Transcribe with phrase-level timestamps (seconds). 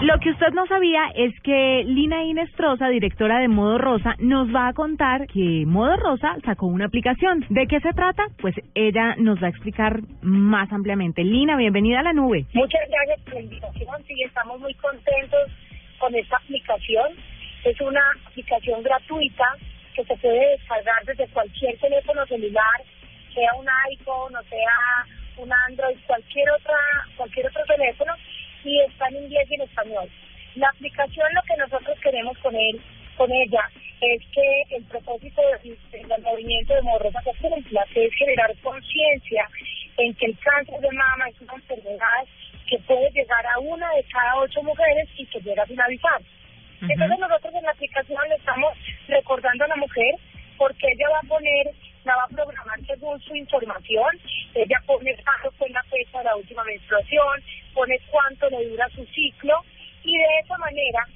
[0.00, 4.68] Lo que usted no sabía es que Lina Inestrosa, directora de Modo Rosa, nos va
[4.68, 7.44] a contar que Modo Rosa sacó una aplicación.
[7.48, 8.22] ¿De qué se trata?
[8.40, 11.24] Pues ella nos va a explicar más ampliamente.
[11.24, 12.46] Lina, bienvenida a la nube.
[12.54, 14.04] Muchas gracias por la invitación.
[14.06, 15.50] Sí, estamos muy contentos
[15.98, 17.16] con esta aplicación.
[17.64, 19.46] Es una aplicación gratuita
[19.96, 22.82] que se puede descargar desde cualquier teléfono celular,
[23.34, 26.78] sea un iPhone o sea un Android, cualquier otra,
[27.16, 28.14] cualquier otro teléfono
[28.64, 30.08] y está en inglés y en español.
[30.56, 31.56] La aplicación lo que
[32.18, 32.80] queremos con él,
[33.16, 33.62] con ella,
[34.00, 39.48] es que el propósito del movimiento de Morrosa que es generar conciencia
[39.98, 42.26] en que el cáncer de mama es una enfermedad
[42.68, 46.20] que puede llegar a una de cada ocho mujeres y que llega a finalizar.
[46.80, 48.72] Entonces nosotros en la aplicación le estamos
[49.06, 50.14] recordando a la mujer
[50.56, 51.70] porque ella va a poner,
[52.04, 54.10] la va a programar según su información,
[54.54, 57.42] ella pone cuándo fue la fecha de la última menstruación,
[57.74, 59.54] pone cuánto le dura su ciclo
[60.02, 61.06] y de esa manera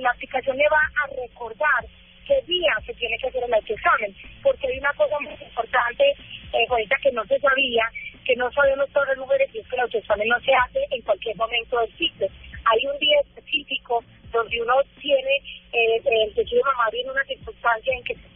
[0.00, 1.84] la aplicación le va a recordar
[2.26, 6.66] qué día se tiene que hacer el autoexamen, porque hay una cosa muy importante, eh,
[6.68, 7.84] ahorita que no se sabía,
[8.24, 11.36] que no sabemos todas las mujeres, y que el autoexamen no se hace en cualquier
[11.36, 12.26] momento del ciclo.
[12.64, 14.02] Hay un día específico
[14.32, 15.36] donde uno tiene
[15.72, 18.28] eh, el tejido mamario en una circunstancia en que se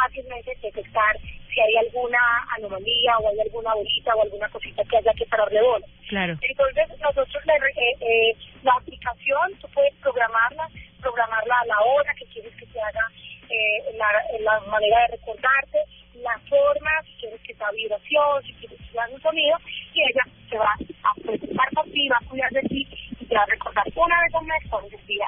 [0.00, 2.18] fácilmente detectar si hay alguna
[2.56, 5.86] anomalía o hay alguna bolita o alguna cosita que haya que pararle bola.
[6.08, 6.36] Claro.
[6.40, 10.68] Entonces, nosotros, eh, eh, la aplicación, tú puedes programarla,
[11.00, 13.08] programarla a la hora que quieres que se haga,
[13.48, 14.08] eh, la,
[14.40, 15.78] la manera de recordarte,
[16.16, 19.56] la forma, si quieres que sea vibración, si quieres que sea un sonido,
[19.94, 22.86] y ella se va a preocupar por ti, va a cuidar de ti
[23.20, 25.26] y te va a recordar una vez al mes por el día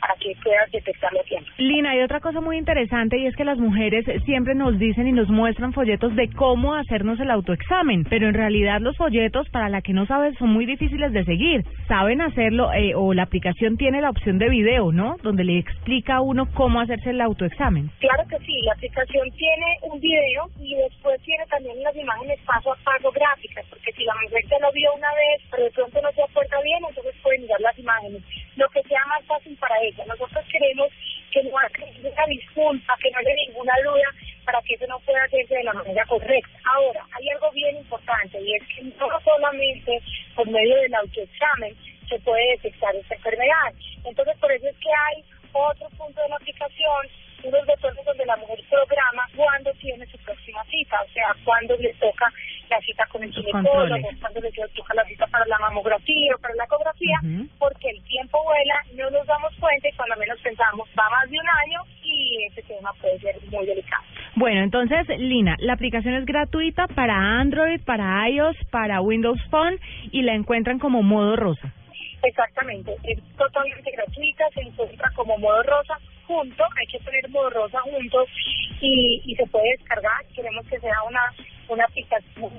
[0.00, 1.50] para que puedas detectarlo tiempo.
[1.58, 5.12] Lina, hay otra cosa muy interesante y es que las mujeres siempre nos dicen y
[5.12, 9.82] nos muestran folletos de cómo hacernos el autoexamen, pero en realidad los folletos, para la
[9.82, 11.64] que no sabe, son muy difíciles de seguir.
[11.86, 15.16] Saben hacerlo eh, o la aplicación tiene la opción de video, ¿no?
[15.22, 17.90] Donde le explica a uno cómo hacerse el autoexamen.
[17.98, 22.72] Claro que sí, la aplicación tiene un video y después tiene también las imágenes paso
[22.72, 26.00] a paso gráficas, porque si la mujer ya lo vio una vez, pero de pronto
[26.02, 28.22] no se acuerda bien, entonces pueden mirar las imágenes.
[28.56, 30.88] Lo que sea más fácil para ella nosotros queremos
[31.30, 34.08] que no haya ninguna disculpa, que no haya ninguna duda
[34.44, 36.58] para que eso no pueda hacerse de la manera correcta.
[36.64, 40.02] Ahora, hay algo bien importante y es que no solamente
[40.34, 41.76] por medio del autoexamen
[42.08, 43.72] se puede detectar esta enfermedad.
[44.04, 47.06] Entonces, por eso es que hay otro punto de la aplicación,
[47.44, 51.92] unos botones donde la mujer programa cuándo tiene su próxima cita, o sea, cuándo le
[51.94, 52.32] toca
[52.70, 56.54] la cita con el ginecólogo, cuándo le toca la cita para la mamografía o para
[56.54, 57.18] la ecografía,
[57.58, 61.38] porque el tiempo vuela, no nos damos cuenta y cuando menos pensamos va más de
[61.38, 64.04] un año y ese tema puede ser muy delicado.
[64.36, 69.78] Bueno, entonces, Lina, la aplicación es gratuita para Android, para iOS, para Windows Phone
[70.12, 71.74] y la encuentran como modo rosa.
[72.22, 77.80] Exactamente, es totalmente gratuita, se encuentra como modo rosa junto, hay que poner modo rosa
[77.80, 78.28] juntos
[78.80, 81.32] y, y se puede descargar, queremos que sea una
[81.70, 82.50] una aplicación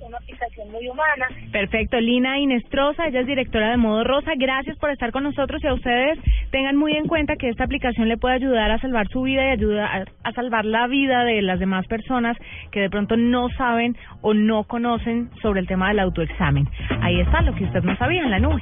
[0.00, 1.26] una aplicación muy humana.
[1.52, 4.32] Perfecto, Lina Inestrosa, ella es directora de Modo Rosa.
[4.36, 6.18] Gracias por estar con nosotros y a ustedes
[6.50, 9.50] tengan muy en cuenta que esta aplicación le puede ayudar a salvar su vida y
[9.50, 12.36] ayudar a salvar la vida de las demás personas
[12.70, 16.68] que de pronto no saben o no conocen sobre el tema del autoexamen.
[17.00, 18.60] Ahí está lo que usted no sabía en la nube.